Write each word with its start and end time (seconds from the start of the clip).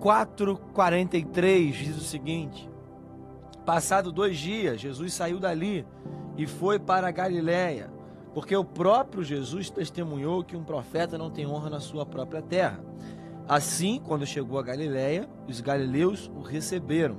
João 0.00 0.26
4,43 0.26 1.72
diz 1.72 1.96
o 1.96 2.00
seguinte: 2.00 2.68
Passado 3.66 4.10
dois 4.10 4.38
dias, 4.38 4.80
Jesus 4.80 5.12
saiu 5.12 5.38
dali 5.38 5.86
e 6.36 6.46
foi 6.46 6.78
para 6.78 7.08
a 7.08 7.12
Galiléia, 7.12 7.90
porque 8.32 8.56
o 8.56 8.64
próprio 8.64 9.22
Jesus 9.22 9.68
testemunhou 9.68 10.42
que 10.42 10.56
um 10.56 10.64
profeta 10.64 11.18
não 11.18 11.30
tem 11.30 11.46
honra 11.46 11.68
na 11.68 11.80
sua 11.80 12.06
própria 12.06 12.40
terra. 12.40 12.82
Assim, 13.46 14.00
quando 14.02 14.24
chegou 14.24 14.58
a 14.58 14.62
Galiléia, 14.62 15.28
os 15.46 15.60
galileus 15.60 16.30
o 16.34 16.40
receberam, 16.40 17.18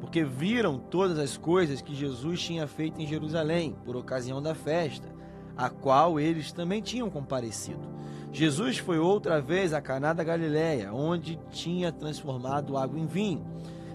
porque 0.00 0.24
viram 0.24 0.78
todas 0.78 1.18
as 1.18 1.36
coisas 1.36 1.82
que 1.82 1.94
Jesus 1.94 2.40
tinha 2.40 2.66
feito 2.66 3.00
em 3.00 3.06
Jerusalém, 3.06 3.76
por 3.84 3.96
ocasião 3.96 4.40
da 4.40 4.54
festa, 4.54 5.08
a 5.56 5.68
qual 5.68 6.18
eles 6.18 6.52
também 6.52 6.80
tinham 6.80 7.10
comparecido. 7.10 7.91
Jesus 8.32 8.78
foi 8.78 8.98
outra 8.98 9.42
vez 9.42 9.74
a 9.74 9.80
Caná 9.82 10.14
da 10.14 10.24
Galiléia, 10.24 10.90
onde 10.90 11.38
tinha 11.50 11.92
transformado 11.92 12.78
água 12.78 12.98
em 12.98 13.04
vinho. 13.04 13.44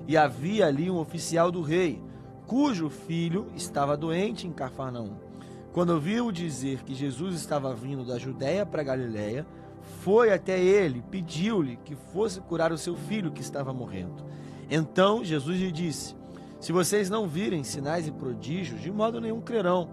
E 0.08 0.16
havia 0.16 0.68
ali 0.68 0.92
um 0.92 1.00
oficial 1.00 1.52
do 1.52 1.64
rei, 1.64 2.00
cujo 2.46 2.88
filho 2.88 3.48
estava 3.56 3.98
doente 3.98 4.46
em 4.46 4.52
Cafarnaum. 4.52 5.16
Quando 5.74 5.90
ouviu 5.90 6.32
dizer 6.32 6.84
que 6.84 6.94
Jesus 6.94 7.36
estava 7.36 7.74
vindo 7.74 8.06
da 8.06 8.20
Judéia 8.20 8.64
para 8.64 8.84
Galiléia, 8.84 9.44
foi 10.02 10.32
até 10.32 10.60
ele, 10.60 11.04
pediu-lhe 11.10 11.78
que 11.84 11.96
fosse 11.96 12.40
curar 12.40 12.72
o 12.72 12.78
seu 12.78 12.96
filho 12.96 13.32
que 13.32 13.42
estava 13.42 13.74
morrendo. 13.74 14.24
Então 14.70 15.26
Jesus 15.26 15.60
lhe 15.60 15.72
disse: 15.72 16.16
Se 16.60 16.72
vocês 16.72 17.10
não 17.10 17.28
virem 17.28 17.64
sinais 17.64 18.08
e 18.08 18.12
prodígios, 18.12 18.82
de 18.82 18.92
modo 18.92 19.20
nenhum 19.20 19.42
crerão. 19.42 19.90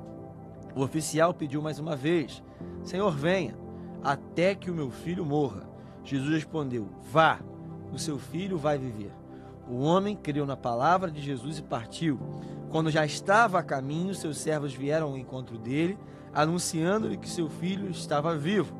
O 0.77 0.83
oficial 0.83 1.33
pediu 1.33 1.63
mais 1.63 1.79
uma 1.79 1.97
vez: 1.97 2.43
Senhor, 2.83 3.11
venha 3.11 3.64
até 4.05 4.55
que 4.55 4.71
o 4.71 4.75
meu 4.75 4.91
filho 4.91 5.25
morra. 5.25 5.63
Jesus 6.05 6.31
respondeu: 6.31 6.89
Vá, 7.11 7.41
o 7.91 7.99
seu 7.99 8.19
filho 8.19 8.59
vai 8.59 8.77
viver. 8.77 9.11
O 9.67 9.81
homem 9.81 10.15
creu 10.15 10.45
na 10.45 10.57
palavra 10.57 11.11
de 11.11 11.23
Jesus 11.23 11.59
e 11.59 11.63
partiu. 11.63 12.21
Quando 12.71 12.91
já 12.91 13.07
estava 13.07 13.59
a 13.59 13.63
caminho, 13.63 14.15
seus 14.15 14.37
servos 14.37 14.75
vieram 14.75 15.09
ao 15.09 15.17
encontro 15.17 15.57
dele, 15.57 15.99
anunciando-lhe 16.35 17.17
que 17.17 17.29
seu 17.29 17.49
filho 17.49 17.89
estava 17.89 18.37
vivo. 18.37 18.77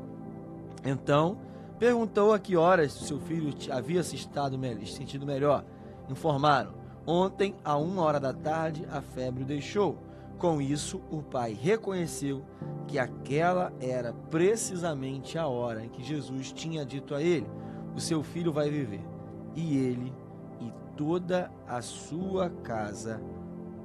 Então, 0.83 1.39
perguntou 1.79 2.33
a 2.33 2.39
que 2.39 2.55
horas 2.55 2.91
seu 2.91 3.19
filho 3.19 3.51
havia 3.71 4.03
se 4.03 4.15
estado, 4.15 4.59
sentido 4.85 5.25
melhor. 5.25 5.65
Informaram: 6.07 6.73
Ontem, 7.07 7.55
a 7.63 7.75
uma 7.77 8.03
hora 8.03 8.19
da 8.19 8.33
tarde, 8.33 8.85
a 8.91 9.01
febre 9.01 9.43
o 9.43 9.47
deixou. 9.47 9.97
Com 10.37 10.61
isso, 10.61 11.01
o 11.09 11.21
pai 11.21 11.53
reconheceu 11.53 12.43
que 12.87 12.99
aquela 12.99 13.73
era 13.79 14.13
precisamente 14.13 15.37
a 15.37 15.47
hora 15.47 15.85
em 15.85 15.89
que 15.89 16.03
Jesus 16.03 16.51
tinha 16.51 16.85
dito 16.85 17.15
a 17.15 17.21
ele: 17.21 17.47
O 17.95 17.99
seu 17.99 18.21
filho 18.21 18.51
vai 18.51 18.69
viver. 18.69 19.01
E 19.55 19.77
ele 19.77 20.13
e 20.59 20.71
toda 20.97 21.51
a 21.67 21.81
sua 21.81 22.49
casa 22.49 23.21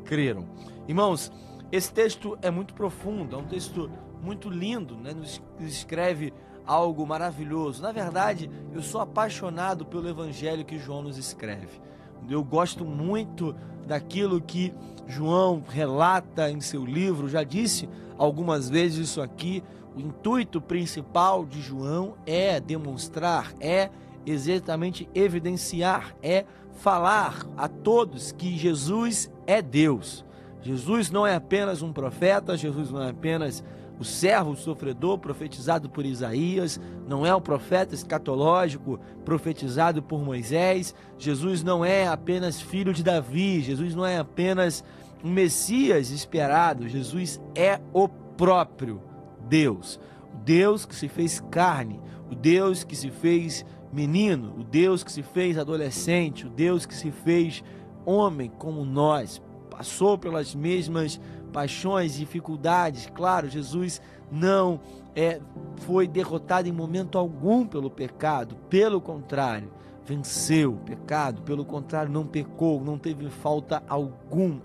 creram. 0.04 0.48
Irmãos, 0.88 1.30
esse 1.70 1.92
texto 1.92 2.36
é 2.42 2.50
muito 2.50 2.74
profundo, 2.74 3.36
é 3.36 3.38
um 3.38 3.46
texto 3.46 3.90
muito 4.20 4.50
lindo, 4.50 4.96
né? 4.96 5.12
nos 5.12 5.40
escreve 5.60 6.32
algo 6.66 7.06
maravilhoso. 7.06 7.82
Na 7.82 7.92
verdade, 7.92 8.50
eu 8.72 8.82
sou 8.82 9.00
apaixonado 9.00 9.86
pelo 9.86 10.08
evangelho 10.08 10.64
que 10.64 10.78
João 10.78 11.02
nos 11.02 11.16
escreve. 11.16 11.80
Eu 12.28 12.44
gosto 12.44 12.84
muito 12.84 13.54
daquilo 13.86 14.40
que 14.40 14.72
João 15.06 15.62
relata 15.68 16.50
em 16.50 16.60
seu 16.60 16.84
livro, 16.84 17.28
já 17.28 17.42
disse 17.42 17.88
algumas 18.16 18.68
vezes 18.68 19.08
isso 19.08 19.20
aqui. 19.20 19.62
O 19.97 20.00
intuito 20.00 20.60
principal 20.60 21.44
de 21.44 21.60
João 21.60 22.14
é 22.25 22.60
demonstrar, 22.60 23.53
é 23.58 23.91
exatamente 24.25 25.08
evidenciar, 25.14 26.14
é 26.22 26.44
falar 26.76 27.44
a 27.56 27.66
todos 27.69 28.31
que 28.31 28.56
Jesus 28.56 29.31
é 29.47 29.60
Deus. 29.60 30.25
Jesus 30.62 31.10
não 31.10 31.26
é 31.26 31.34
apenas 31.34 31.82
um 31.82 31.92
profeta, 31.92 32.56
Jesus 32.56 32.91
não 32.91 33.02
é 33.02 33.10
apenas 33.10 33.64
o 34.00 34.05
servo 34.05 34.56
sofredor 34.56 35.19
profetizado 35.19 35.91
por 35.91 36.06
Isaías, 36.06 36.81
não 37.06 37.27
é 37.27 37.34
o 37.34 37.41
profeta 37.41 37.94
escatológico 37.94 38.99
profetizado 39.27 40.03
por 40.03 40.25
Moisés. 40.25 40.94
Jesus 41.19 41.62
não 41.62 41.84
é 41.84 42.09
apenas 42.09 42.62
filho 42.62 42.94
de 42.94 43.03
Davi, 43.03 43.61
Jesus 43.61 43.94
não 43.94 44.06
é 44.06 44.16
apenas 44.16 44.83
um 45.22 45.31
Messias 45.31 46.11
esperado, 46.11 46.88
Jesus 46.88 47.38
é 47.55 47.78
o 47.93 48.09
próprio 48.09 49.03
Deus. 49.47 50.00
O 50.32 50.38
Deus 50.38 50.87
que 50.87 50.97
se 50.97 51.06
fez 51.06 51.38
carne, 51.50 52.00
o 52.31 52.34
Deus 52.34 52.82
que 52.82 52.97
se 52.97 53.11
fez 53.11 53.67
menino, 53.93 54.55
o 54.59 54.65
Deus 54.65 55.05
que 55.05 55.12
se 55.12 55.22
fez 55.22 55.59
adolescente, 55.59 56.47
o 56.47 56.50
Deus 56.50 56.87
que 56.87 56.94
se 56.94 57.11
fez 57.11 57.62
homem 58.06 58.50
como 58.56 58.82
nós, 58.82 59.43
passou 59.69 60.17
pelas 60.17 60.55
mesmas 60.55 61.21
paixões, 61.50 62.15
dificuldades. 62.15 63.11
Claro, 63.15 63.49
Jesus 63.49 64.00
não 64.31 64.81
é, 65.15 65.41
foi 65.77 66.06
derrotado 66.06 66.69
em 66.69 66.72
momento 66.72 67.19
algum 67.19 67.66
pelo 67.66 67.91
pecado, 67.91 68.56
pelo 68.69 69.00
contrário, 69.00 69.71
venceu 70.05 70.75
o 70.75 70.78
pecado, 70.78 71.43
pelo 71.43 71.65
contrário, 71.65 72.12
não 72.12 72.27
pecou, 72.27 72.83
não 72.83 72.99
teve 72.99 73.28
falta 73.28 73.83
alguma. 73.88 74.62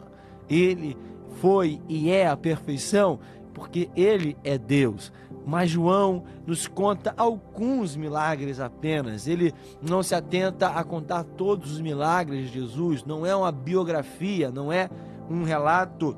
Ele 0.50 0.98
foi 1.42 1.82
e 1.90 2.10
é 2.10 2.28
a 2.28 2.38
perfeição, 2.38 3.20
porque 3.54 3.90
ele 3.96 4.38
é 4.44 4.58
Deus. 4.58 5.12
Mas 5.46 5.70
João 5.70 6.24
nos 6.46 6.68
conta 6.68 7.14
alguns 7.16 7.96
milagres 7.96 8.60
apenas. 8.60 9.28
Ele 9.28 9.54
não 9.82 10.02
se 10.02 10.16
atenta 10.16 10.70
a 10.70 10.84
contar 10.84 11.24
todos 11.24 11.74
os 11.74 11.82
milagres 11.82 12.48
de 12.48 12.60
Jesus, 12.60 13.04
não 13.06 13.26
é 13.26 13.36
uma 13.36 13.52
biografia, 13.52 14.50
não 14.52 14.72
é 14.72 14.90
um 15.30 15.44
relato 15.44 16.18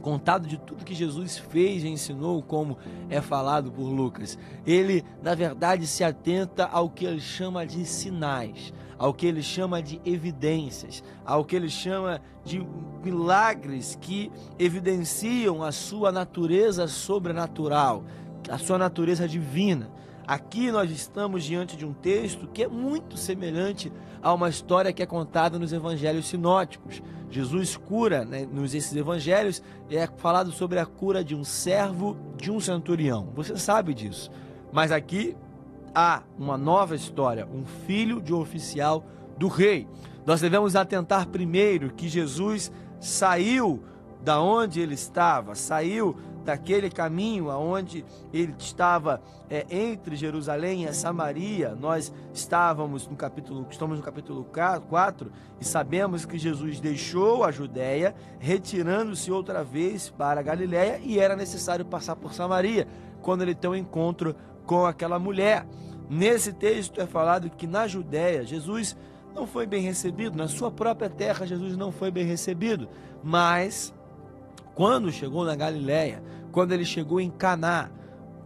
contado 0.00 0.46
de 0.46 0.58
tudo 0.58 0.84
que 0.84 0.94
Jesus 0.94 1.38
fez 1.38 1.84
e 1.84 1.88
ensinou, 1.88 2.42
como 2.42 2.78
é 3.08 3.20
falado 3.20 3.70
por 3.70 3.84
Lucas. 3.84 4.38
Ele, 4.66 5.04
na 5.22 5.34
verdade, 5.34 5.86
se 5.86 6.02
atenta 6.02 6.66
ao 6.66 6.90
que 6.90 7.04
ele 7.04 7.20
chama 7.20 7.66
de 7.66 7.84
sinais, 7.84 8.72
ao 8.98 9.14
que 9.14 9.26
ele 9.26 9.42
chama 9.42 9.82
de 9.82 10.00
evidências, 10.04 11.02
ao 11.24 11.44
que 11.44 11.56
ele 11.56 11.68
chama 11.68 12.20
de 12.44 12.66
milagres 13.04 13.96
que 14.00 14.30
evidenciam 14.58 15.62
a 15.62 15.72
sua 15.72 16.10
natureza 16.10 16.88
sobrenatural, 16.88 18.04
a 18.48 18.58
sua 18.58 18.78
natureza 18.78 19.28
divina. 19.28 19.90
Aqui 20.30 20.70
nós 20.70 20.88
estamos 20.92 21.42
diante 21.42 21.76
de 21.76 21.84
um 21.84 21.92
texto 21.92 22.46
que 22.46 22.62
é 22.62 22.68
muito 22.68 23.16
semelhante 23.16 23.92
a 24.22 24.32
uma 24.32 24.48
história 24.48 24.92
que 24.92 25.02
é 25.02 25.06
contada 25.06 25.58
nos 25.58 25.72
evangelhos 25.72 26.28
sinóticos. 26.28 27.02
Jesus 27.28 27.76
cura 27.76 28.24
né, 28.24 28.46
nos 28.48 28.72
esses 28.72 28.94
evangelhos, 28.94 29.60
é 29.90 30.06
falado 30.18 30.52
sobre 30.52 30.78
a 30.78 30.86
cura 30.86 31.24
de 31.24 31.34
um 31.34 31.42
servo 31.42 32.16
de 32.36 32.48
um 32.48 32.60
centurião. 32.60 33.28
Você 33.34 33.56
sabe 33.56 33.92
disso. 33.92 34.30
Mas 34.72 34.92
aqui 34.92 35.36
há 35.92 36.22
uma 36.38 36.56
nova 36.56 36.94
história, 36.94 37.48
um 37.52 37.64
filho 37.64 38.22
de 38.22 38.32
um 38.32 38.38
oficial 38.38 39.04
do 39.36 39.48
rei. 39.48 39.88
Nós 40.24 40.40
devemos 40.40 40.76
atentar 40.76 41.26
primeiro 41.26 41.92
que 41.92 42.08
Jesus 42.08 42.70
saiu 43.00 43.82
da 44.22 44.40
onde 44.40 44.80
ele 44.80 44.94
estava, 44.94 45.56
saiu 45.56 46.16
daquele 46.44 46.90
caminho 46.90 47.50
aonde 47.50 48.04
ele 48.32 48.54
estava 48.58 49.20
é, 49.48 49.66
entre 49.70 50.16
Jerusalém 50.16 50.84
e 50.84 50.92
Samaria, 50.92 51.74
nós 51.74 52.12
estávamos 52.32 53.06
no 53.06 53.16
capítulo, 53.16 53.66
estamos 53.70 53.98
no 53.98 54.04
capítulo 54.04 54.46
4 54.88 55.32
e 55.60 55.64
sabemos 55.64 56.24
que 56.24 56.38
Jesus 56.38 56.80
deixou 56.80 57.44
a 57.44 57.50
Judéia, 57.50 58.14
retirando-se 58.38 59.30
outra 59.30 59.62
vez 59.62 60.10
para 60.10 60.40
a 60.40 60.42
Galiléia 60.42 61.00
e 61.02 61.18
era 61.18 61.36
necessário 61.36 61.84
passar 61.84 62.16
por 62.16 62.32
Samaria, 62.32 62.86
quando 63.20 63.42
ele 63.42 63.54
tem 63.54 63.70
um 63.70 63.76
encontro 63.76 64.34
com 64.64 64.86
aquela 64.86 65.18
mulher. 65.18 65.66
Nesse 66.08 66.52
texto 66.52 67.00
é 67.00 67.06
falado 67.06 67.50
que 67.50 67.66
na 67.66 67.86
Judéia 67.86 68.44
Jesus 68.44 68.96
não 69.34 69.46
foi 69.46 69.66
bem 69.66 69.82
recebido, 69.82 70.36
na 70.36 70.48
sua 70.48 70.70
própria 70.70 71.08
terra 71.08 71.46
Jesus 71.46 71.76
não 71.76 71.92
foi 71.92 72.10
bem 72.10 72.24
recebido, 72.24 72.88
mas 73.22 73.94
quando 74.80 75.12
chegou 75.12 75.44
na 75.44 75.54
Galiléia, 75.54 76.22
quando 76.50 76.72
ele 76.72 76.86
chegou 76.86 77.20
em 77.20 77.28
Caná, 77.28 77.90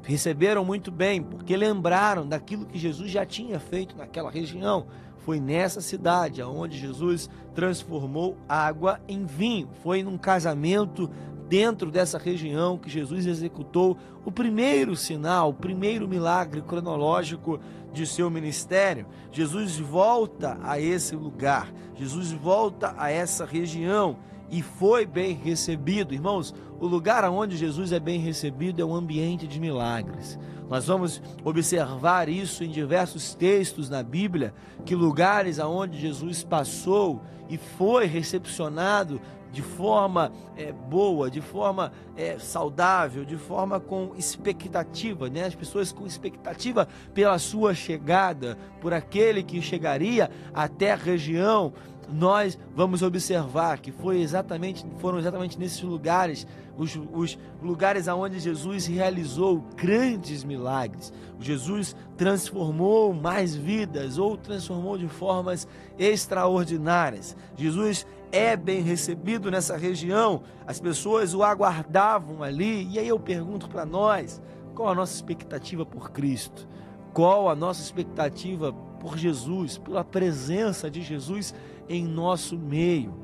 receberam 0.02 0.64
muito 0.64 0.90
bem, 0.90 1.22
porque 1.22 1.56
lembraram 1.56 2.26
daquilo 2.26 2.66
que 2.66 2.76
Jesus 2.76 3.08
já 3.08 3.24
tinha 3.24 3.60
feito 3.60 3.96
naquela 3.96 4.32
região. 4.32 4.88
Foi 5.18 5.38
nessa 5.38 5.80
cidade 5.80 6.42
onde 6.42 6.76
Jesus 6.76 7.30
transformou 7.54 8.36
água 8.48 9.00
em 9.06 9.24
vinho. 9.24 9.68
Foi 9.80 10.02
num 10.02 10.18
casamento 10.18 11.08
dentro 11.48 11.88
dessa 11.88 12.18
região 12.18 12.78
que 12.78 12.90
Jesus 12.90 13.26
executou 13.26 13.96
o 14.24 14.32
primeiro 14.32 14.96
sinal, 14.96 15.50
o 15.50 15.54
primeiro 15.54 16.08
milagre 16.08 16.62
cronológico 16.62 17.60
de 17.92 18.04
seu 18.08 18.28
ministério. 18.28 19.06
Jesus 19.30 19.78
volta 19.78 20.58
a 20.64 20.80
esse 20.80 21.14
lugar, 21.14 21.72
Jesus 21.94 22.32
volta 22.32 22.92
a 22.98 23.08
essa 23.08 23.44
região 23.44 24.18
e 24.50 24.62
foi 24.62 25.06
bem 25.06 25.34
recebido. 25.34 26.14
Irmãos, 26.14 26.54
o 26.80 26.86
lugar 26.86 27.24
onde 27.30 27.56
Jesus 27.56 27.92
é 27.92 28.00
bem 28.00 28.18
recebido 28.18 28.80
é 28.80 28.84
um 28.84 28.94
ambiente 28.94 29.46
de 29.46 29.60
milagres. 29.60 30.38
Nós 30.68 30.86
vamos 30.86 31.20
observar 31.44 32.28
isso 32.28 32.64
em 32.64 32.70
diversos 32.70 33.34
textos 33.34 33.90
na 33.90 34.02
Bíblia, 34.02 34.54
que 34.84 34.94
lugares 34.94 35.58
aonde 35.58 36.00
Jesus 36.00 36.42
passou 36.42 37.22
e 37.48 37.58
foi 37.58 38.06
recepcionado 38.06 39.20
de 39.54 39.62
forma 39.62 40.32
é, 40.56 40.72
boa, 40.72 41.30
de 41.30 41.40
forma 41.40 41.92
é, 42.16 42.38
saudável, 42.40 43.24
de 43.24 43.36
forma 43.36 43.78
com 43.78 44.10
expectativa, 44.16 45.30
né? 45.30 45.44
As 45.44 45.54
pessoas 45.54 45.92
com 45.92 46.04
expectativa 46.04 46.88
pela 47.14 47.38
sua 47.38 47.72
chegada, 47.72 48.58
por 48.80 48.92
aquele 48.92 49.44
que 49.44 49.62
chegaria 49.62 50.28
até 50.52 50.92
a 50.92 50.96
região 50.96 51.72
nós 52.12 52.58
vamos 52.74 53.02
observar 53.02 53.78
que 53.78 53.92
foi 53.92 54.20
exatamente, 54.20 54.84
foram 54.98 55.18
exatamente 55.18 55.58
nesses 55.58 55.82
lugares, 55.82 56.46
os, 56.76 56.98
os 57.12 57.38
lugares 57.62 58.08
aonde 58.08 58.38
Jesus 58.40 58.86
realizou 58.86 59.64
grandes 59.76 60.44
milagres. 60.44 61.12
Jesus 61.40 61.94
transformou 62.16 63.12
mais 63.12 63.54
vidas 63.54 64.18
ou 64.18 64.36
transformou 64.36 64.98
de 64.98 65.08
formas 65.08 65.66
extraordinárias. 65.98 67.36
Jesus 67.56 68.06
é 68.32 68.56
bem 68.56 68.82
recebido 68.82 69.50
nessa 69.50 69.76
região, 69.76 70.42
as 70.66 70.80
pessoas 70.80 71.34
o 71.34 71.42
aguardavam 71.42 72.42
ali. 72.42 72.88
E 72.90 72.98
aí 72.98 73.06
eu 73.06 73.18
pergunto 73.18 73.68
para 73.68 73.86
nós, 73.86 74.42
qual 74.74 74.88
a 74.88 74.94
nossa 74.94 75.14
expectativa 75.14 75.86
por 75.86 76.10
Cristo? 76.10 76.66
Qual 77.12 77.48
a 77.48 77.54
nossa 77.54 77.80
expectativa 77.80 78.72
por 78.72 79.16
Jesus, 79.16 79.78
pela 79.78 80.02
presença 80.02 80.90
de 80.90 81.00
Jesus 81.00 81.54
em 81.88 82.04
nosso 82.04 82.58
meio. 82.58 83.14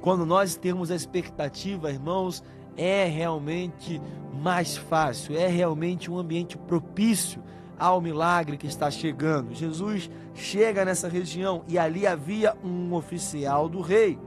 Quando 0.00 0.26
nós 0.26 0.56
temos 0.56 0.90
a 0.90 0.96
expectativa, 0.96 1.90
irmãos, 1.90 2.42
é 2.76 3.06
realmente 3.06 4.00
mais 4.32 4.76
fácil, 4.76 5.36
é 5.36 5.46
realmente 5.46 6.10
um 6.10 6.18
ambiente 6.18 6.56
propício 6.56 7.42
ao 7.78 8.00
milagre 8.00 8.56
que 8.56 8.66
está 8.66 8.90
chegando. 8.90 9.54
Jesus 9.54 10.10
chega 10.34 10.84
nessa 10.84 11.08
região 11.08 11.62
e 11.68 11.78
ali 11.78 12.06
havia 12.06 12.56
um 12.64 12.92
oficial 12.94 13.68
do 13.68 13.80
rei, 13.80 14.18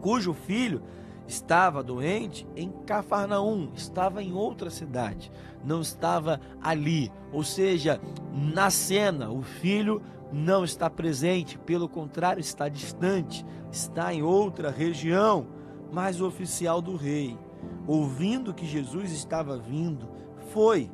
cujo 0.00 0.32
filho 0.32 0.82
estava 1.26 1.82
doente 1.82 2.46
em 2.56 2.70
Cafarnaum, 2.86 3.68
estava 3.74 4.22
em 4.22 4.32
outra 4.32 4.70
cidade, 4.70 5.30
não 5.64 5.80
estava 5.80 6.40
ali. 6.62 7.12
Ou 7.32 7.44
seja, 7.44 8.00
na 8.32 8.70
cena, 8.70 9.30
o 9.30 9.42
filho 9.42 10.00
não 10.32 10.64
está 10.64 10.90
presente, 10.90 11.58
pelo 11.58 11.88
contrário, 11.88 12.40
está 12.40 12.68
distante, 12.68 13.44
está 13.72 14.12
em 14.12 14.22
outra 14.22 14.70
região. 14.70 15.46
Mas 15.92 16.20
o 16.20 16.26
oficial 16.26 16.82
do 16.82 16.96
rei, 16.96 17.38
ouvindo 17.86 18.52
que 18.52 18.66
Jesus 18.66 19.10
estava 19.10 19.56
vindo, 19.56 20.08
foi 20.52 20.90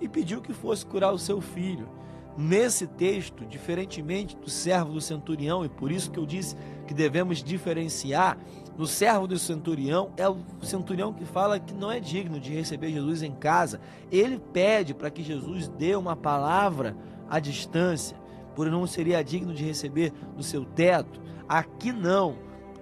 e 0.00 0.08
pediu 0.08 0.40
que 0.40 0.52
fosse 0.52 0.86
curar 0.86 1.12
o 1.12 1.18
seu 1.18 1.40
filho. 1.40 1.88
Nesse 2.36 2.86
texto, 2.86 3.44
diferentemente 3.44 4.36
do 4.36 4.48
servo 4.48 4.92
do 4.92 5.00
centurião, 5.00 5.64
e 5.64 5.68
por 5.68 5.90
isso 5.90 6.10
que 6.10 6.18
eu 6.18 6.24
disse 6.24 6.56
que 6.86 6.94
devemos 6.94 7.42
diferenciar, 7.42 8.38
no 8.76 8.86
servo 8.86 9.26
do 9.26 9.36
centurião 9.36 10.12
é 10.16 10.28
o 10.28 10.38
centurião 10.62 11.12
que 11.12 11.24
fala 11.24 11.58
que 11.58 11.74
não 11.74 11.90
é 11.90 11.98
digno 11.98 12.38
de 12.38 12.54
receber 12.54 12.92
Jesus 12.92 13.24
em 13.24 13.32
casa. 13.32 13.80
Ele 14.10 14.38
pede 14.38 14.94
para 14.94 15.10
que 15.10 15.20
Jesus 15.20 15.66
dê 15.66 15.96
uma 15.96 16.14
palavra 16.14 16.96
à 17.28 17.40
distância 17.40 18.16
por 18.58 18.68
não 18.68 18.88
seria 18.88 19.22
digno 19.22 19.54
de 19.54 19.62
receber 19.62 20.12
no 20.36 20.42
seu 20.42 20.64
teto. 20.64 21.22
Aqui 21.48 21.92
não. 21.92 22.34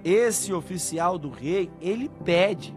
Esse 0.03 0.51
oficial 0.51 1.19
do 1.19 1.29
rei, 1.29 1.71
ele 1.83 2.09
pede 2.25 2.75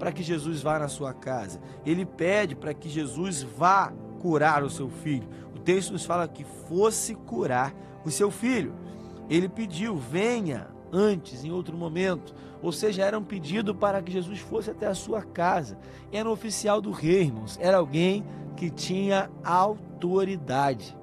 para 0.00 0.10
que 0.10 0.20
Jesus 0.20 0.60
vá 0.60 0.76
na 0.76 0.88
sua 0.88 1.14
casa. 1.14 1.60
Ele 1.86 2.04
pede 2.04 2.56
para 2.56 2.74
que 2.74 2.88
Jesus 2.88 3.44
vá 3.44 3.92
curar 4.18 4.64
o 4.64 4.68
seu 4.68 4.90
filho. 4.90 5.28
O 5.54 5.60
texto 5.60 5.92
nos 5.92 6.04
fala 6.04 6.26
que 6.26 6.42
fosse 6.68 7.14
curar 7.14 7.72
o 8.04 8.10
seu 8.10 8.32
filho. 8.32 8.74
Ele 9.28 9.48
pediu, 9.48 9.96
venha 9.96 10.70
antes, 10.92 11.44
em 11.44 11.52
outro 11.52 11.76
momento. 11.76 12.34
Ou 12.60 12.72
seja, 12.72 13.04
era 13.04 13.16
um 13.16 13.22
pedido 13.22 13.76
para 13.76 14.02
que 14.02 14.10
Jesus 14.10 14.40
fosse 14.40 14.72
até 14.72 14.88
a 14.88 14.94
sua 14.96 15.22
casa. 15.22 15.78
Era 16.10 16.28
um 16.28 16.32
oficial 16.32 16.80
do 16.80 16.90
rei, 16.90 17.20
irmãos. 17.20 17.56
Era 17.62 17.76
alguém 17.76 18.24
que 18.56 18.70
tinha 18.70 19.30
autoridade 19.44 20.98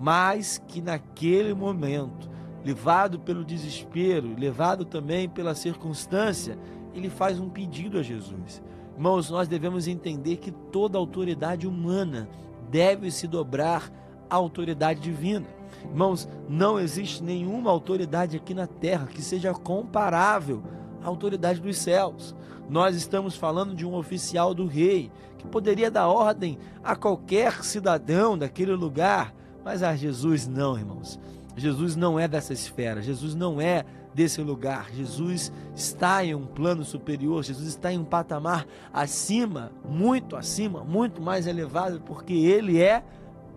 mas 0.00 0.56
que 0.66 0.80
naquele 0.80 1.52
momento, 1.52 2.30
levado 2.64 3.20
pelo 3.20 3.44
desespero, 3.44 4.34
levado 4.34 4.86
também 4.86 5.28
pela 5.28 5.54
circunstância, 5.54 6.58
ele 6.94 7.10
faz 7.10 7.38
um 7.38 7.50
pedido 7.50 7.98
a 7.98 8.02
Jesus. 8.02 8.62
Irmãos, 8.96 9.28
nós 9.28 9.46
devemos 9.46 9.86
entender 9.86 10.38
que 10.38 10.50
toda 10.50 10.96
autoridade 10.96 11.66
humana 11.66 12.26
deve 12.70 13.10
se 13.10 13.28
dobrar 13.28 13.92
à 14.28 14.36
autoridade 14.36 15.00
divina. 15.00 15.46
Irmãos, 15.84 16.26
não 16.48 16.80
existe 16.80 17.22
nenhuma 17.22 17.70
autoridade 17.70 18.38
aqui 18.38 18.54
na 18.54 18.66
terra 18.66 19.06
que 19.06 19.20
seja 19.20 19.52
comparável 19.52 20.62
à 21.02 21.08
autoridade 21.08 21.60
dos 21.60 21.76
céus. 21.76 22.34
Nós 22.70 22.96
estamos 22.96 23.36
falando 23.36 23.74
de 23.74 23.84
um 23.84 23.94
oficial 23.94 24.54
do 24.54 24.66
rei 24.66 25.10
que 25.36 25.46
poderia 25.46 25.90
dar 25.90 26.08
ordem 26.08 26.58
a 26.82 26.96
qualquer 26.96 27.64
cidadão 27.64 28.38
daquele 28.38 28.72
lugar 28.72 29.34
mas 29.64 29.82
a 29.82 29.94
Jesus 29.96 30.46
não, 30.46 30.78
irmãos. 30.78 31.18
Jesus 31.56 31.96
não 31.96 32.18
é 32.18 32.26
dessa 32.26 32.52
esfera, 32.52 33.02
Jesus 33.02 33.34
não 33.34 33.60
é 33.60 33.84
desse 34.14 34.40
lugar. 34.40 34.90
Jesus 34.92 35.52
está 35.74 36.24
em 36.24 36.34
um 36.34 36.46
plano 36.46 36.84
superior, 36.84 37.44
Jesus 37.44 37.68
está 37.68 37.92
em 37.92 37.98
um 37.98 38.04
patamar 38.04 38.66
acima, 38.92 39.72
muito 39.84 40.36
acima, 40.36 40.82
muito 40.82 41.20
mais 41.20 41.46
elevado, 41.46 42.00
porque 42.00 42.32
ele 42.32 42.80
é 42.80 43.04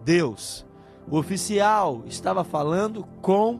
Deus. 0.04 0.66
O 1.10 1.18
oficial 1.18 2.04
estava 2.06 2.44
falando 2.44 3.06
com 3.22 3.60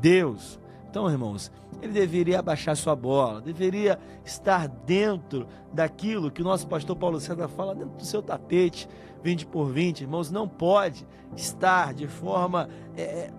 Deus. 0.00 0.58
Então, 0.90 1.10
irmãos, 1.10 1.50
ele 1.80 1.92
deveria 1.92 2.40
abaixar 2.40 2.76
sua 2.76 2.96
bola, 2.96 3.40
deveria 3.40 3.98
estar 4.24 4.68
dentro 4.68 5.46
daquilo 5.72 6.30
que 6.30 6.42
o 6.42 6.44
nosso 6.44 6.66
pastor 6.66 6.96
Paulo 6.96 7.20
César 7.20 7.48
fala, 7.48 7.74
dentro 7.74 7.96
do 7.96 8.04
seu 8.04 8.22
tapete, 8.22 8.88
20 9.22 9.46
por 9.46 9.66
20, 9.70 10.02
irmãos, 10.02 10.30
não 10.30 10.48
pode 10.48 11.06
estar 11.36 11.94
de 11.94 12.06
forma 12.06 12.68
é, 12.96 13.02
é, 13.02 13.30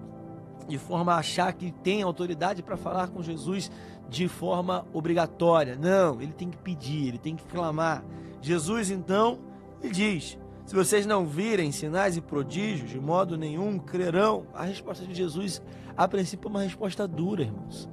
de 0.67 0.77
forma 0.77 1.13
a 1.13 1.17
achar 1.17 1.51
que 1.53 1.71
tem 1.71 2.03
autoridade 2.03 2.61
para 2.61 2.77
falar 2.77 3.07
com 3.07 3.23
Jesus 3.23 3.71
de 4.07 4.27
forma 4.27 4.85
obrigatória. 4.93 5.75
Não, 5.75 6.21
ele 6.21 6.31
tem 6.31 6.49
que 6.49 6.57
pedir, 6.57 7.07
ele 7.07 7.17
tem 7.17 7.35
que 7.35 7.43
clamar. 7.45 8.03
Jesus 8.41 8.91
então 8.91 9.39
lhe 9.81 9.89
diz: 9.89 10.37
se 10.69 10.75
vocês 10.75 11.07
não 11.07 11.25
virem 11.25 11.71
sinais 11.71 12.15
e 12.15 12.21
prodígios, 12.21 12.91
de 12.91 12.99
modo 12.99 13.35
nenhum 13.35 13.79
crerão. 13.79 14.45
A 14.53 14.63
resposta 14.63 15.03
de 15.03 15.15
Jesus, 15.15 15.61
a 15.97 16.07
princípio, 16.07 16.47
é 16.47 16.51
uma 16.51 16.61
resposta 16.61 17.07
dura, 17.07 17.41
irmãos. 17.41 17.89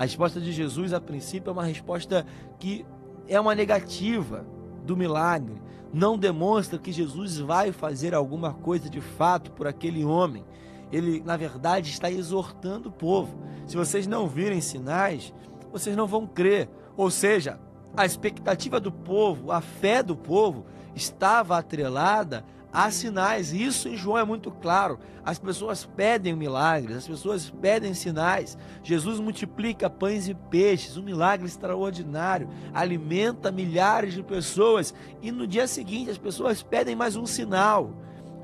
A 0.00 0.04
resposta 0.04 0.40
de 0.40 0.50
Jesus, 0.50 0.92
a 0.92 1.00
princípio, 1.00 1.50
é 1.50 1.52
uma 1.52 1.64
resposta 1.64 2.26
que 2.58 2.84
é 3.28 3.38
uma 3.38 3.54
negativa 3.54 4.44
do 4.84 4.96
milagre 4.96 5.60
não 5.92 6.16
demonstra 6.16 6.78
que 6.78 6.92
Jesus 6.92 7.38
vai 7.38 7.72
fazer 7.72 8.14
alguma 8.14 8.54
coisa 8.54 8.88
de 8.88 9.00
fato 9.00 9.50
por 9.52 9.66
aquele 9.66 10.04
homem. 10.04 10.44
Ele, 10.92 11.22
na 11.24 11.36
verdade, 11.36 11.90
está 11.90 12.10
exortando 12.10 12.88
o 12.88 12.92
povo. 12.92 13.38
Se 13.66 13.76
vocês 13.76 14.06
não 14.06 14.28
virem 14.28 14.60
sinais, 14.60 15.32
vocês 15.72 15.96
não 15.96 16.06
vão 16.06 16.26
crer. 16.26 16.68
Ou 16.96 17.10
seja, 17.10 17.58
a 17.96 18.06
expectativa 18.06 18.80
do 18.80 18.92
povo, 18.92 19.50
a 19.50 19.60
fé 19.60 20.02
do 20.02 20.16
povo 20.16 20.64
estava 20.94 21.58
atrelada 21.58 22.44
há 22.72 22.90
sinais. 22.90 23.52
Isso 23.52 23.88
em 23.88 23.96
João 23.96 24.18
é 24.18 24.24
muito 24.24 24.50
claro. 24.50 24.98
As 25.24 25.38
pessoas 25.38 25.84
pedem 25.84 26.34
milagres, 26.34 26.96
as 26.96 27.06
pessoas 27.06 27.50
pedem 27.50 27.94
sinais. 27.94 28.56
Jesus 28.82 29.20
multiplica 29.20 29.90
pães 29.90 30.28
e 30.28 30.34
peixes, 30.34 30.96
um 30.96 31.02
milagre 31.02 31.46
extraordinário, 31.46 32.48
alimenta 32.72 33.52
milhares 33.52 34.14
de 34.14 34.22
pessoas 34.22 34.94
e 35.20 35.30
no 35.30 35.46
dia 35.46 35.66
seguinte 35.66 36.10
as 36.10 36.18
pessoas 36.18 36.62
pedem 36.62 36.96
mais 36.96 37.16
um 37.16 37.26
sinal. 37.26 37.92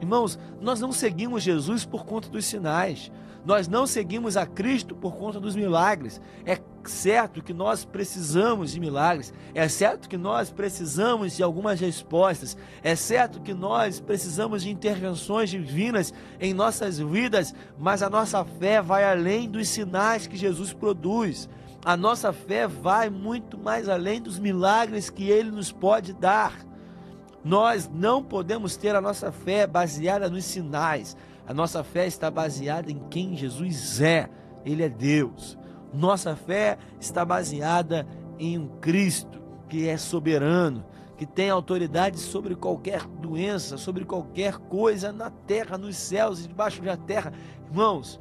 Irmãos, 0.00 0.38
nós 0.60 0.80
não 0.80 0.92
seguimos 0.92 1.42
Jesus 1.42 1.84
por 1.84 2.04
conta 2.04 2.28
dos 2.28 2.44
sinais. 2.44 3.10
Nós 3.44 3.68
não 3.68 3.86
seguimos 3.86 4.36
a 4.36 4.44
Cristo 4.44 4.94
por 4.94 5.14
conta 5.16 5.38
dos 5.38 5.54
milagres. 5.54 6.20
É 6.44 6.56
certo 6.90 7.42
que 7.42 7.52
nós 7.52 7.84
precisamos 7.84 8.72
de 8.72 8.80
milagres, 8.80 9.32
é 9.54 9.68
certo 9.68 10.08
que 10.08 10.16
nós 10.16 10.50
precisamos 10.50 11.36
de 11.36 11.42
algumas 11.42 11.80
respostas, 11.80 12.56
é 12.82 12.94
certo 12.94 13.40
que 13.40 13.54
nós 13.54 14.00
precisamos 14.00 14.62
de 14.62 14.70
intervenções 14.70 15.50
divinas 15.50 16.12
em 16.40 16.54
nossas 16.54 16.98
vidas, 16.98 17.54
mas 17.78 18.02
a 18.02 18.10
nossa 18.10 18.44
fé 18.44 18.80
vai 18.80 19.04
além 19.04 19.48
dos 19.48 19.68
sinais 19.68 20.26
que 20.26 20.36
Jesus 20.36 20.72
produz. 20.72 21.48
A 21.84 21.96
nossa 21.96 22.32
fé 22.32 22.66
vai 22.66 23.08
muito 23.08 23.56
mais 23.56 23.88
além 23.88 24.20
dos 24.20 24.38
milagres 24.38 25.08
que 25.08 25.30
ele 25.30 25.50
nos 25.50 25.70
pode 25.70 26.12
dar. 26.12 26.52
Nós 27.44 27.88
não 27.88 28.24
podemos 28.24 28.76
ter 28.76 28.96
a 28.96 29.00
nossa 29.00 29.30
fé 29.30 29.66
baseada 29.68 30.28
nos 30.28 30.44
sinais. 30.44 31.16
A 31.46 31.54
nossa 31.54 31.84
fé 31.84 32.06
está 32.06 32.28
baseada 32.28 32.90
em 32.90 32.98
quem 33.08 33.36
Jesus 33.36 34.00
é. 34.00 34.28
Ele 34.64 34.82
é 34.82 34.88
Deus. 34.88 35.56
Nossa 35.92 36.36
fé 36.36 36.78
está 37.00 37.24
baseada 37.24 38.06
em 38.38 38.58
um 38.58 38.68
Cristo 38.80 39.40
que 39.68 39.88
é 39.88 39.96
soberano, 39.96 40.84
que 41.16 41.26
tem 41.26 41.50
autoridade 41.50 42.18
sobre 42.18 42.54
qualquer 42.54 43.06
doença, 43.06 43.76
sobre 43.78 44.04
qualquer 44.04 44.58
coisa 44.58 45.12
na 45.12 45.30
terra, 45.30 45.78
nos 45.78 45.96
céus 45.96 46.44
e 46.44 46.48
debaixo 46.48 46.82
da 46.82 46.96
terra. 46.96 47.32
Irmãos, 47.68 48.20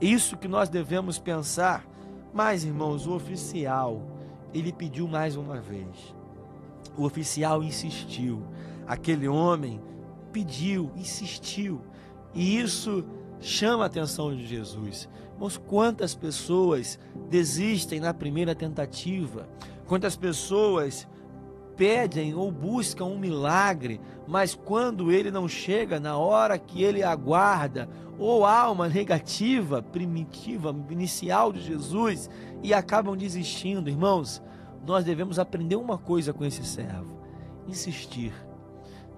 isso 0.00 0.36
que 0.36 0.48
nós 0.48 0.68
devemos 0.68 1.18
pensar. 1.18 1.86
Mas, 2.34 2.64
irmãos, 2.64 3.06
o 3.06 3.14
oficial, 3.14 4.02
ele 4.52 4.72
pediu 4.72 5.06
mais 5.06 5.36
uma 5.36 5.60
vez. 5.60 6.14
O 6.96 7.04
oficial 7.04 7.62
insistiu. 7.62 8.42
Aquele 8.86 9.28
homem 9.28 9.80
pediu, 10.32 10.90
insistiu. 10.96 11.80
E 12.34 12.58
isso 12.58 13.04
chama 13.42 13.84
a 13.84 13.86
atenção 13.86 14.34
de 14.34 14.46
Jesus. 14.46 15.08
Irmãos, 15.34 15.56
quantas 15.58 16.14
pessoas 16.14 16.98
desistem 17.28 18.00
na 18.00 18.14
primeira 18.14 18.54
tentativa? 18.54 19.48
Quantas 19.86 20.16
pessoas 20.16 21.06
pedem 21.76 22.34
ou 22.34 22.50
buscam 22.50 23.06
um 23.06 23.18
milagre, 23.18 24.00
mas 24.26 24.54
quando 24.54 25.10
ele 25.10 25.30
não 25.30 25.48
chega 25.48 25.98
na 25.98 26.16
hora 26.16 26.58
que 26.58 26.82
ele 26.82 27.02
aguarda, 27.02 27.88
ou 28.18 28.46
há 28.46 28.70
uma 28.70 28.88
negativa 28.88 29.82
primitiva, 29.82 30.74
inicial 30.90 31.52
de 31.52 31.60
Jesus 31.60 32.30
e 32.62 32.72
acabam 32.72 33.16
desistindo, 33.16 33.90
irmãos, 33.90 34.40
nós 34.86 35.04
devemos 35.04 35.38
aprender 35.38 35.76
uma 35.76 35.98
coisa 35.98 36.32
com 36.32 36.44
esse 36.44 36.64
servo: 36.64 37.16
insistir, 37.66 38.32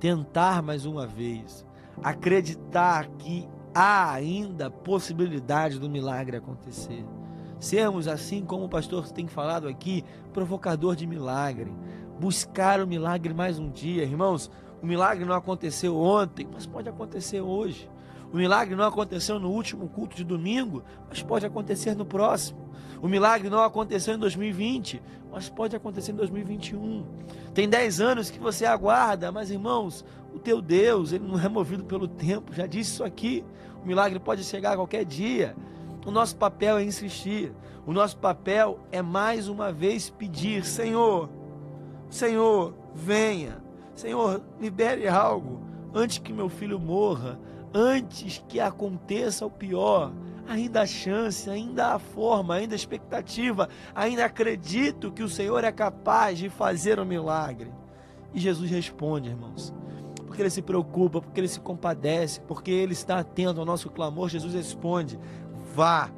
tentar 0.00 0.62
mais 0.62 0.87
uma 0.87 1.07
vez, 1.07 1.66
acreditar 2.02 3.09
que 3.19 3.47
há 3.75 4.12
ainda 4.12 4.71
possibilidade 4.71 5.78
do 5.78 5.90
milagre 5.90 6.37
acontecer. 6.37 7.04
Sermos, 7.59 8.07
assim 8.07 8.45
como 8.45 8.66
o 8.66 8.69
pastor 8.69 9.11
tem 9.11 9.26
falado 9.26 9.66
aqui, 9.66 10.04
provocador 10.33 10.95
de 10.95 11.07
milagre. 11.07 11.73
Buscar 12.21 12.81
o 12.81 12.87
milagre 12.87 13.35
mais 13.35 13.59
um 13.59 13.71
dia, 13.71 14.04
irmãos. 14.04 14.50
O 14.83 14.87
milagre 14.87 15.25
não 15.25 15.35
aconteceu 15.35 15.97
ontem, 15.97 16.47
mas 16.52 16.66
pode 16.66 16.88
acontecer 16.88 17.40
hoje. 17.40 17.90
O 18.35 18.37
milagre 18.37 18.75
não 18.75 18.85
aconteceu 18.85 19.38
no 19.38 19.49
último 19.49 19.88
culto 19.88 20.17
de 20.17 20.25
domingo, 20.25 20.83
mas 21.09 21.23
pode 21.23 21.47
acontecer 21.47 21.95
no 21.95 22.05
próximo. 22.05 22.69
O 23.00 23.07
milagre 23.07 23.49
não 23.49 23.62
aconteceu 23.62 24.12
em 24.12 24.19
2020, 24.19 25.00
mas 25.31 25.49
pode 25.49 25.76
acontecer 25.76 26.11
em 26.11 26.17
2021. 26.17 27.07
Tem 27.55 27.69
10 27.69 28.00
anos 28.00 28.31
que 28.31 28.41
você 28.41 28.67
aguarda, 28.67 29.31
mas 29.31 29.53
irmãos, 29.53 30.05
o 30.35 30.41
teu 30.41 30.61
Deus, 30.61 31.12
ele 31.12 31.25
não 31.25 31.38
é 31.38 31.49
movido 31.49 31.85
pelo 31.85 32.09
tempo, 32.09 32.53
já 32.53 32.67
disse 32.67 32.95
isso 32.95 33.05
aqui. 33.05 33.45
O 33.81 33.87
milagre 33.87 34.19
pode 34.19 34.43
chegar 34.43 34.73
a 34.73 34.76
qualquer 34.79 35.05
dia. 35.05 35.55
O 36.05 36.11
nosso 36.11 36.35
papel 36.35 36.79
é 36.79 36.83
insistir. 36.83 37.53
O 37.87 37.93
nosso 37.93 38.17
papel 38.17 38.81
é 38.91 39.00
mais 39.00 39.47
uma 39.47 39.71
vez 39.71 40.11
pedir: 40.11 40.64
Senhor, 40.64 41.31
Senhor, 42.11 42.75
venha. 42.93 43.62
Senhor, 43.95 44.43
libere 44.61 45.07
algo 45.07 45.62
antes 45.95 46.19
que 46.19 46.33
meu 46.33 46.49
filho 46.49 46.81
morra, 46.81 47.38
antes 47.75 48.43
que 48.49 48.61
aconteça 48.61 49.45
o 49.45 49.50
pior. 49.50 50.12
Ainda 50.47 50.83
há 50.83 50.87
chance, 50.87 51.49
ainda 51.50 51.95
há 51.95 51.99
forma, 51.99 52.54
ainda 52.54 52.75
há 52.75 52.76
expectativa, 52.76 53.69
ainda 53.95 54.26
acredito 54.26 55.11
que 55.11 55.23
o 55.23 55.28
Senhor 55.28 55.64
é 55.64 55.73
capaz 55.73 56.38
de 56.38 56.49
fazer 56.50 57.00
um 57.00 57.04
milagre. 57.04 57.73
E 58.33 58.38
Jesus 58.38 58.71
responde, 58.71 59.31
irmãos, 59.31 59.73
porque 60.26 60.43
ele 60.43 60.50
se 60.50 60.61
preocupa, 60.61 61.21
porque 61.21 61.40
ele 61.40 61.49
se 61.49 61.61
compadece, 61.61 62.40
porque 62.43 62.71
ele 62.71 62.93
está 62.93 63.21
atento 63.21 63.59
ao 63.59 63.66
nosso 63.66 63.88
clamor. 63.88 64.28
Jesus 64.28 64.52
responde: 64.52 65.19
Vá, 65.75 66.11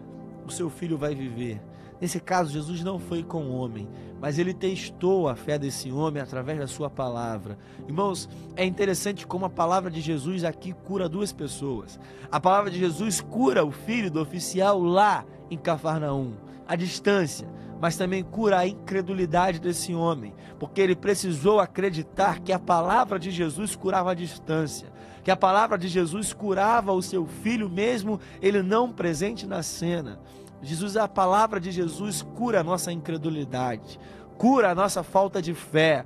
o 0.44 0.50
seu 0.50 0.68
filho 0.68 0.98
vai 0.98 1.14
viver. 1.14 1.62
Nesse 2.00 2.20
caso, 2.20 2.52
Jesus 2.52 2.82
não 2.82 2.98
foi 2.98 3.22
com 3.22 3.44
o 3.44 3.56
homem, 3.56 3.88
mas 4.20 4.38
ele 4.38 4.52
testou 4.52 5.28
a 5.28 5.34
fé 5.34 5.58
desse 5.58 5.90
homem 5.90 6.22
através 6.22 6.58
da 6.58 6.66
sua 6.66 6.90
palavra. 6.90 7.58
Irmãos, 7.86 8.28
é 8.54 8.64
interessante 8.64 9.26
como 9.26 9.46
a 9.46 9.50
palavra 9.50 9.90
de 9.90 10.00
Jesus 10.00 10.44
aqui 10.44 10.72
cura 10.72 11.08
duas 11.08 11.32
pessoas. 11.32 11.98
A 12.30 12.38
palavra 12.38 12.70
de 12.70 12.78
Jesus 12.78 13.20
cura 13.20 13.64
o 13.64 13.70
filho 13.70 14.10
do 14.10 14.20
oficial 14.20 14.82
lá 14.82 15.24
em 15.50 15.56
Cafarnaum, 15.56 16.34
à 16.68 16.76
distância, 16.76 17.48
mas 17.80 17.96
também 17.96 18.22
cura 18.22 18.58
a 18.58 18.66
incredulidade 18.66 19.58
desse 19.58 19.94
homem, 19.94 20.34
porque 20.58 20.80
ele 20.80 20.96
precisou 20.96 21.60
acreditar 21.60 22.40
que 22.40 22.52
a 22.52 22.58
palavra 22.58 23.18
de 23.18 23.30
Jesus 23.30 23.74
curava 23.74 24.10
a 24.10 24.14
distância 24.14 24.94
que 25.26 25.30
a 25.32 25.36
palavra 25.36 25.76
de 25.76 25.88
Jesus 25.88 26.32
curava 26.32 26.92
o 26.92 27.02
seu 27.02 27.26
filho, 27.26 27.68
mesmo 27.68 28.20
ele 28.40 28.62
não 28.62 28.92
presente 28.92 29.44
na 29.44 29.60
cena. 29.60 30.20
Jesus, 30.62 30.96
a 30.96 31.06
palavra 31.06 31.60
de 31.60 31.70
Jesus 31.70 32.22
cura 32.22 32.60
a 32.60 32.64
nossa 32.64 32.92
incredulidade, 32.92 33.98
cura 34.36 34.70
a 34.70 34.74
nossa 34.74 35.02
falta 35.02 35.40
de 35.40 35.54
fé, 35.54 36.04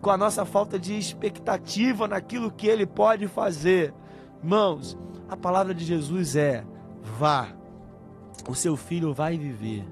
com 0.00 0.10
a 0.10 0.16
nossa 0.16 0.44
falta 0.44 0.78
de 0.78 0.98
expectativa 0.98 2.08
naquilo 2.08 2.50
que 2.50 2.66
ele 2.66 2.86
pode 2.86 3.28
fazer. 3.28 3.94
Irmãos, 4.42 4.96
a 5.28 5.36
palavra 5.36 5.74
de 5.74 5.84
Jesus 5.84 6.34
é: 6.36 6.64
vá, 7.18 7.48
o 8.48 8.54
seu 8.54 8.76
filho 8.76 9.12
vai 9.12 9.36
viver. 9.36 9.86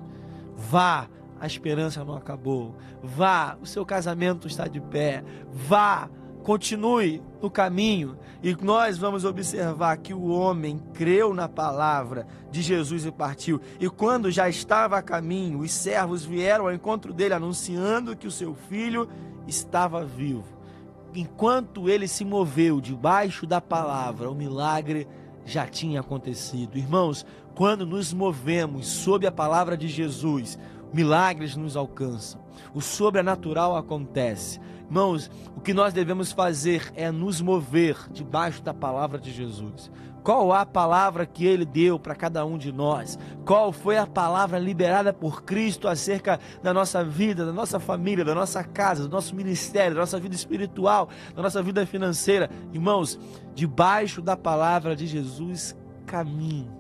Vá, 0.57 1.09
a 1.41 1.47
esperança 1.47 2.05
não 2.05 2.17
acabou. 2.17 2.75
Vá, 3.03 3.57
o 3.61 3.67
seu 3.67 3.87
casamento 3.87 4.49
está 4.49 4.67
de 4.67 4.81
pé. 4.81 5.23
Vá, 5.53 6.11
continue 6.43 7.23
no 7.41 7.51
caminho 7.51 8.17
e 8.43 8.57
nós 8.63 8.97
vamos 8.97 9.25
observar 9.25 9.97
que 9.97 10.15
o 10.15 10.29
homem 10.29 10.81
creu 10.95 11.35
na 11.35 11.49
palavra 11.49 12.27
de 12.51 12.63
Jesus 12.63 13.05
e 13.05 13.11
partiu. 13.11 13.61
E 13.81 13.89
quando 13.91 14.31
já 14.31 14.49
estava 14.49 14.97
a 14.97 15.03
caminho, 15.03 15.61
os 15.61 15.73
servos 15.73 16.25
vieram 16.25 16.67
ao 16.67 16.73
encontro 16.73 17.13
dele 17.13 17.35
anunciando 17.35 18.17
que 18.17 18.27
o 18.27 18.31
seu 18.31 18.55
filho 18.55 19.09
estava 19.47 20.05
vivo. 20.05 20.45
Enquanto 21.15 21.89
ele 21.89 22.07
se 22.07 22.25
moveu 22.25 22.81
debaixo 22.81 23.47
da 23.47 23.61
palavra, 23.61 24.31
o 24.31 24.35
milagre 24.35 25.09
já 25.45 25.67
tinha 25.67 26.01
acontecido. 26.01 26.79
Irmãos, 26.79 27.27
quando 27.55 27.85
nos 27.85 28.13
movemos 28.13 28.87
sob 28.87 29.27
a 29.27 29.33
palavra 29.33 29.77
de 29.77 29.89
Jesus, 29.89 30.57
milagres 30.93 31.57
nos 31.57 31.77
alcançam. 31.77 32.41
O 32.75 32.81
sobrenatural 32.81 33.77
acontece. 33.77 34.61
Irmãos, 34.87 35.31
o 35.55 35.61
que 35.61 35.75
nós 35.75 35.93
devemos 35.93 36.33
fazer 36.33 36.91
é 36.97 37.11
nos 37.11 37.41
mover 37.41 37.97
debaixo 38.11 38.63
da 38.63 38.73
palavra 38.73 39.19
de 39.19 39.31
Jesus. 39.31 39.91
Qual 40.23 40.53
a 40.53 40.67
palavra 40.67 41.25
que 41.25 41.47
ele 41.47 41.65
deu 41.65 41.99
para 41.99 42.15
cada 42.15 42.45
um 42.45 42.59
de 42.59 42.73
nós? 42.73 43.19
Qual 43.45 43.73
foi 43.73 43.97
a 43.97 44.07
palavra 44.07 44.59
liberada 44.59 45.13
por 45.13 45.43
Cristo 45.43 45.89
acerca 45.89 46.41
da 46.63 46.73
nossa 46.75 47.05
vida, 47.05 47.47
da 47.47 47.53
nossa 47.53 47.79
família, 47.79 48.25
da 48.25 48.35
nossa 48.35 48.65
casa, 48.65 49.05
do 49.05 49.09
nosso 49.09 49.35
ministério, 49.35 49.95
da 49.95 50.01
nossa 50.01 50.19
vida 50.19 50.35
espiritual, 50.35 51.09
da 51.35 51.43
nossa 51.43 51.63
vida 51.63 51.87
financeira? 51.87 52.51
Irmãos, 52.73 53.19
debaixo 53.55 54.21
da 54.21 54.37
palavra 54.37 54.97
de 54.97 55.07
Jesus, 55.07 55.77
caminhe, 56.05 56.71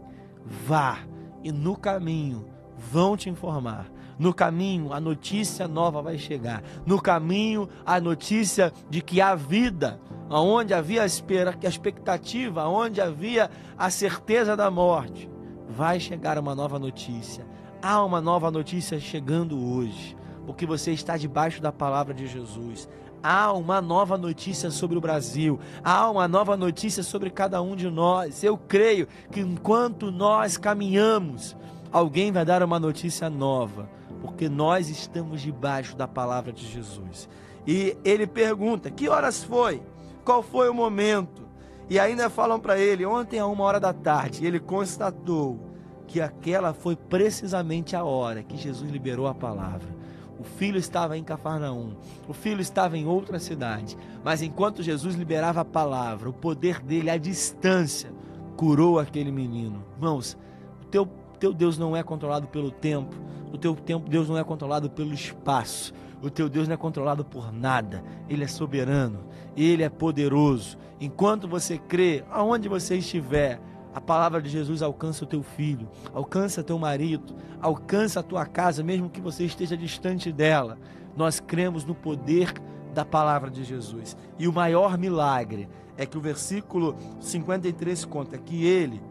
vá, 0.66 0.98
e 1.42 1.52
no 1.52 1.76
caminho 1.76 2.46
vão 2.76 3.16
te 3.16 3.30
informar 3.30 3.90
no 4.18 4.34
caminho, 4.34 4.92
a 4.92 5.00
notícia 5.00 5.68
nova 5.68 6.02
vai 6.02 6.18
chegar. 6.18 6.62
No 6.84 7.00
caminho, 7.00 7.68
a 7.86 8.00
notícia 8.00 8.72
de 8.90 9.00
que 9.00 9.20
há 9.20 9.34
vida, 9.34 10.00
onde 10.28 10.74
havia 10.74 11.02
a 11.02 11.06
expectativa, 11.06 12.66
onde 12.66 13.00
havia 13.00 13.48
a 13.78 13.88
certeza 13.90 14.56
da 14.56 14.70
morte, 14.70 15.30
vai 15.68 16.00
chegar 16.00 16.36
uma 16.36 16.54
nova 16.54 16.78
notícia. 16.78 17.46
Há 17.80 18.04
uma 18.04 18.20
nova 18.20 18.50
notícia 18.50 18.98
chegando 18.98 19.56
hoje, 19.72 20.16
porque 20.44 20.66
você 20.66 20.90
está 20.90 21.16
debaixo 21.16 21.62
da 21.62 21.70
palavra 21.70 22.12
de 22.12 22.26
Jesus. 22.26 22.88
Há 23.22 23.52
uma 23.52 23.80
nova 23.80 24.18
notícia 24.18 24.70
sobre 24.70 24.98
o 24.98 25.00
Brasil, 25.00 25.60
há 25.84 26.10
uma 26.10 26.26
nova 26.26 26.56
notícia 26.56 27.04
sobre 27.04 27.30
cada 27.30 27.62
um 27.62 27.76
de 27.76 27.88
nós. 27.88 28.42
Eu 28.42 28.58
creio 28.58 29.06
que 29.30 29.40
enquanto 29.40 30.10
nós 30.10 30.56
caminhamos, 30.56 31.56
alguém 31.92 32.32
vai 32.32 32.44
dar 32.44 32.64
uma 32.64 32.80
notícia 32.80 33.30
nova 33.30 33.88
porque 34.20 34.48
nós 34.48 34.88
estamos 34.88 35.40
debaixo 35.40 35.96
da 35.96 36.08
palavra 36.08 36.52
de 36.52 36.66
Jesus. 36.66 37.28
E 37.66 37.96
ele 38.04 38.26
pergunta: 38.26 38.90
que 38.90 39.08
horas 39.08 39.42
foi? 39.42 39.82
Qual 40.24 40.42
foi 40.42 40.68
o 40.68 40.74
momento? 40.74 41.46
E 41.90 41.98
ainda 41.98 42.28
falam 42.28 42.60
para 42.60 42.78
ele: 42.78 43.06
ontem 43.06 43.38
a 43.38 43.46
uma 43.46 43.64
hora 43.64 43.80
da 43.80 43.92
tarde. 43.92 44.44
Ele 44.44 44.60
constatou 44.60 45.58
que 46.06 46.20
aquela 46.20 46.72
foi 46.72 46.96
precisamente 46.96 47.94
a 47.94 48.02
hora 48.02 48.42
que 48.42 48.56
Jesus 48.56 48.90
liberou 48.90 49.26
a 49.26 49.34
palavra. 49.34 49.96
O 50.38 50.44
filho 50.44 50.78
estava 50.78 51.18
em 51.18 51.24
Cafarnaum, 51.24 51.96
o 52.28 52.32
filho 52.32 52.60
estava 52.60 52.96
em 52.96 53.06
outra 53.06 53.40
cidade, 53.40 53.98
mas 54.22 54.40
enquanto 54.40 54.84
Jesus 54.84 55.16
liberava 55.16 55.62
a 55.62 55.64
palavra, 55.64 56.30
o 56.30 56.32
poder 56.32 56.80
dele 56.80 57.10
à 57.10 57.18
distância 57.18 58.10
curou 58.56 59.00
aquele 59.00 59.32
menino. 59.32 59.84
Irmãos, 59.96 60.38
o 60.80 60.86
teu, 60.86 61.08
teu 61.38 61.52
Deus 61.52 61.78
não 61.78 61.96
é 61.96 62.02
controlado 62.02 62.48
pelo 62.48 62.70
tempo, 62.70 63.16
o 63.52 63.56
teu 63.56 63.74
tempo, 63.74 64.08
Deus 64.08 64.28
não 64.28 64.36
é 64.36 64.44
controlado 64.44 64.90
pelo 64.90 65.12
espaço. 65.14 65.92
O 66.20 66.28
teu 66.28 66.48
Deus 66.48 66.66
não 66.66 66.74
é 66.74 66.76
controlado 66.76 67.24
por 67.24 67.52
nada. 67.52 68.02
Ele 68.28 68.42
é 68.44 68.48
soberano. 68.48 69.20
Ele 69.56 69.82
é 69.82 69.88
poderoso. 69.88 70.76
Enquanto 71.00 71.46
você 71.46 71.78
crê, 71.78 72.24
aonde 72.30 72.68
você 72.68 72.96
estiver, 72.96 73.60
A 73.94 74.00
palavra 74.00 74.40
de 74.40 74.48
Jesus 74.48 74.80
alcança 74.80 75.24
o 75.24 75.26
teu 75.26 75.42
filho, 75.42 75.88
alcança 76.14 76.62
teu 76.62 76.78
marido, 76.78 77.34
alcança 77.60 78.20
a 78.20 78.22
tua 78.22 78.46
casa, 78.46 78.82
mesmo 78.82 79.10
que 79.10 79.20
você 79.20 79.44
esteja 79.44 79.76
distante 79.76 80.30
dela. 80.30 80.78
Nós 81.16 81.40
cremos 81.40 81.84
no 81.84 81.94
poder 81.94 82.52
da 82.94 83.04
palavra 83.04 83.50
de 83.50 83.64
Jesus. 83.64 84.16
E 84.38 84.46
o 84.46 84.52
maior 84.52 84.96
milagre 84.96 85.68
é 85.96 86.06
que 86.06 86.16
o 86.16 86.20
versículo 86.20 86.96
53 87.18 88.04
conta 88.04 88.38
que 88.38 88.64
ele 88.64 89.02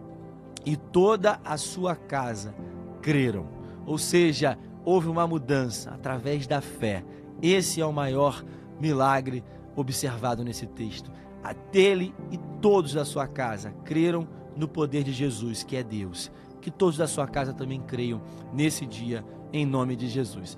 e 0.68 0.76
toda 0.76 1.40
a 1.46 1.56
sua 1.56 1.96
casa 1.96 2.54
creram. 3.02 3.48
Ou 3.86 3.98
seja, 3.98 4.60
houve 4.84 5.08
uma 5.08 5.26
mudança 5.26 5.92
através 5.92 6.46
da 6.46 6.60
fé. 6.60 7.06
Esse 7.42 7.80
é 7.80 7.86
o 7.86 7.94
maior 7.94 8.44
milagre 8.78 9.46
observado 9.78 10.44
nesse 10.44 10.68
texto. 10.68 11.10
A 11.42 11.54
dele 11.54 12.14
e 12.30 12.38
todos 12.62 12.94
da 12.94 13.06
sua 13.06 13.26
casa 13.28 13.74
creram 13.86 14.28
no 14.58 14.68
poder 14.68 15.06
de 15.06 15.14
Jesus, 15.14 15.64
que 15.64 15.78
é 15.78 15.84
Deus. 15.84 16.30
Que 16.60 16.70
todos 16.70 16.98
da 16.98 17.08
sua 17.08 17.28
casa 17.28 17.54
também 17.54 17.80
creiam 17.80 18.22
nesse 18.52 18.86
dia, 18.86 19.24
em 19.54 19.66
nome 19.66 19.96
de 19.96 20.10
Jesus. 20.10 20.58